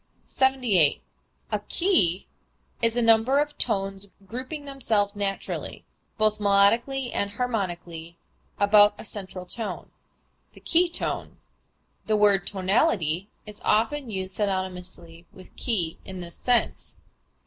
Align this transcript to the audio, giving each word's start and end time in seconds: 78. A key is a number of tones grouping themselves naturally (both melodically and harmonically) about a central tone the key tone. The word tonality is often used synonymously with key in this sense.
78. 0.23 0.99
A 1.51 1.59
key 1.59 2.25
is 2.81 2.97
a 2.97 3.03
number 3.03 3.37
of 3.37 3.55
tones 3.59 4.07
grouping 4.25 4.65
themselves 4.65 5.15
naturally 5.15 5.85
(both 6.17 6.39
melodically 6.39 7.11
and 7.13 7.29
harmonically) 7.29 8.17
about 8.59 8.95
a 8.99 9.05
central 9.05 9.45
tone 9.45 9.91
the 10.53 10.59
key 10.59 10.89
tone. 10.89 11.37
The 12.07 12.17
word 12.17 12.47
tonality 12.47 13.29
is 13.45 13.61
often 13.63 14.09
used 14.09 14.35
synonymously 14.35 15.25
with 15.31 15.55
key 15.55 15.99
in 16.03 16.19
this 16.19 16.35
sense. 16.35 16.97